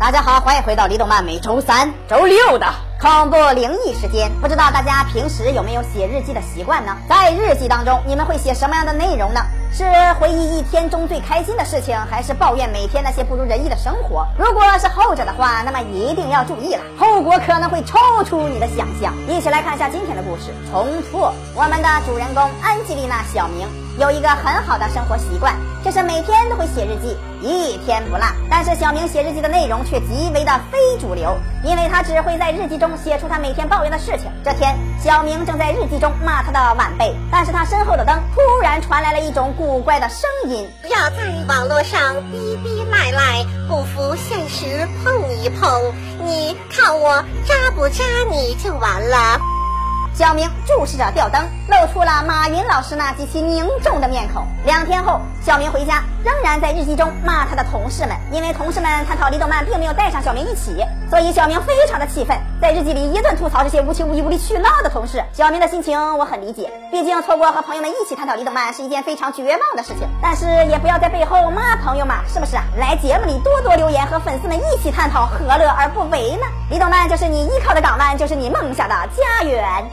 [0.00, 2.66] 大家好，欢迎回到李动漫每周三、周六的
[2.98, 4.30] 恐怖灵异时间。
[4.40, 6.96] 不知道大家平时有没有写日记的习惯呢？
[7.06, 9.42] 在日记当中，你们会写什么样的内容呢？
[9.70, 9.84] 是
[10.18, 14.26] 回忆一天中最开心的事情，还是抱怨每天那些不如人意的生活？
[14.38, 19.12] 如果是后者的话，那么一定要注意了，后果可能会超出你的想象。
[19.28, 21.30] 一起来看一下今天的故事：重复。
[21.54, 23.68] 我们的主人公安吉丽娜·小明
[24.00, 25.54] 有一个很好的生活习惯，
[25.84, 27.14] 就是每天都会写日记。
[27.42, 34.32] 一天不落，但是小明写日记的内容却极为的非主流，因为他只会在日记中写出他每天抱怨的事情。
[34.42, 34.74] 这天，
[35.04, 45.68] 小明正在日记中骂他的晚辈，但是他身后的灯突然传来了一种古怪的声音：不要在网络上逼逼赖赖，不服现实碰一碰，
[46.24, 49.59] 你看我扎不扎你就完了。
[50.14, 54.46] 小明注视着吊灯，露出了马云老师那极其凝重的面孔。
[54.66, 65.24] 两天后，小明回家，仍然在日记中骂他的同事们，因为同事们探讨李动漫，并没有带上小明一起，所以小明非常的气愤，在日记里一顿吐槽这些无情无义、无理取闹的同事。
[65.32, 70.06] 小明的心情我很理解，毕竟错过和朋友们一起探讨李动漫是一件非常绝望的事情。
[70.20, 72.56] 但是也不要在背后骂朋友嘛，是不是？
[72.78, 76.46] 来节目里多多留言，和粉丝们一起探讨，何乐而不为呢？
[76.68, 79.90] 李动漫就是你依靠的港湾，就是你梦想的家园。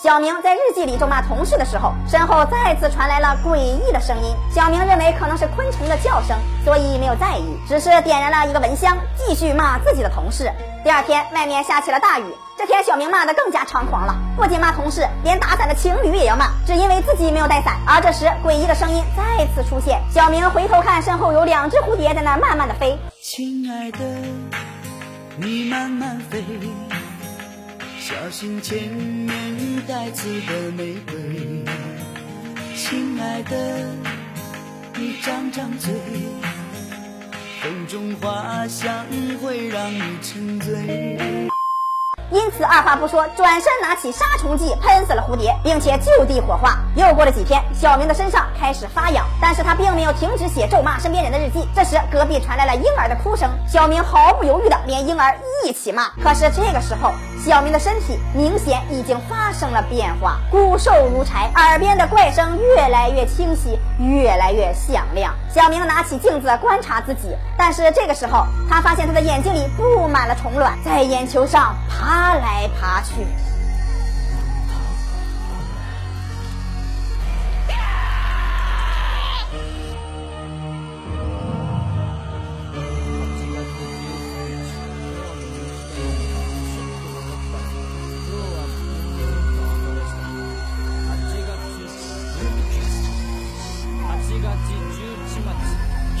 [0.00, 4.32] 小明在日记里咒骂同事的时候，身后再次传来了诡异的声音。
[4.48, 10.50] 小明认为可能是昆虫的叫声，所以没有在意，只是点燃了一个蚊香，继续骂自己的同事。
[10.84, 12.24] 第二天，外面下起了大雨。
[12.56, 17.76] 这天，小明骂得更加猖狂了，不仅骂同事，连打伞的情侣也要骂，只因为自己没有带伞。
[17.84, 20.00] 而这时，诡异的声音再次出现。
[20.10, 22.96] 小明回头看，身后有两只蝴蝶在那慢慢的飞。
[23.20, 23.98] 亲爱的，
[25.36, 26.44] 你慢慢飞。
[28.08, 29.36] 小心前面
[29.86, 31.62] 带刺的玫瑰，
[32.74, 33.84] 亲爱的，
[34.96, 35.92] 你张张嘴，
[37.60, 39.04] 风中花香
[39.42, 41.18] 会让你沉醉。
[42.32, 46.76] 因此，二话不说，转身拿起杀虫剂喷死了蝴蝶，并且就地火化。
[46.96, 51.68] 又过了几天，小明的身上开始发痒，但是他并没有停止写咒骂身边人的日记。
[51.72, 56.08] 这时，隔壁传来了婴儿的哭声，小明毫不犹豫的连婴儿一起骂。
[56.20, 65.32] 可是这个时候，小明的身体明显已经发生了变化，骨瘦如柴，耳边的怪声越来越清晰，越来越响亮。
[65.48, 72.18] 小明拿起镜子观察自己，但是这个时候，他发现他的眼睛里布满了虫卵，在眼球上爬。
[72.38, 73.12] 来来爬去。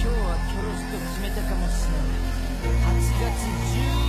[0.00, 3.34] 今日はキョロしと決めたかもしれない8月
[4.04, 4.07] 11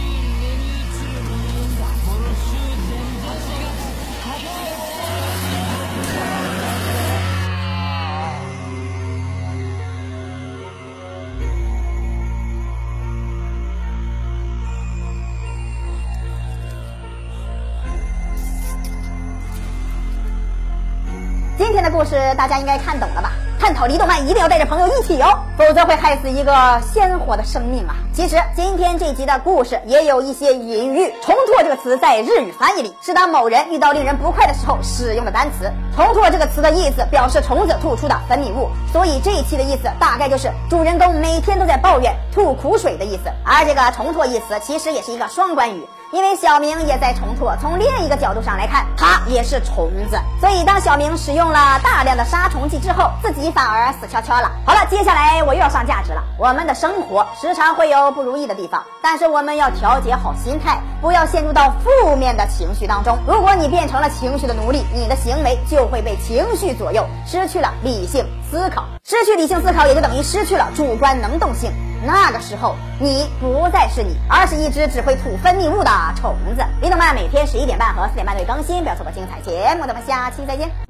[21.60, 23.34] 今天的故事大家应该看懂了吧？
[23.60, 27.98] 探讨离动漫一定要带着朋友一起哦，否则会害死一个鲜活的生命啊！
[28.14, 31.14] 其实今天这集的故事也有一些隐喻。
[31.22, 35.70] 重拓这个词在日语翻译里是当某人遇到令人不快的时候使用的单词。
[35.94, 43.24] 重拓这个词的意思表示虫子吐出的分泌物，所以这一期的意思大概就是主人公每天都在抱怨吐苦水的意思。
[43.44, 45.86] 而这个重拓一词其实也是一个双关语。
[46.12, 54.52] 因为小明也在重拓，从另一个角度上来看，他也是虫子，所以当小明使用了大量的杀虫剂之后，自己反而死翘翘了。
[54.66, 56.24] 好了，接下来我又要上价值了。
[56.40, 63.16] 我们的生活时常会有不如意的地方，但是我们要调节好心态，不要陷入到负面的情绪当中。
[63.28, 68.86] 如果你变成了情绪的奴隶，你的行为就会被情绪左右，失去了理性思考。
[69.04, 71.72] 失去理性思考，也就等于失去了主观能动性。
[72.06, 76.64] 那个时候，你不再是你，而是一只只会吐分泌物的虫子。
[76.82, 79.86] 李动漫每天十一点半和四点半会更新，不要错过精彩节目。
[79.86, 80.89] 咱们下期再见。